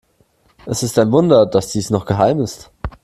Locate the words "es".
0.65-0.81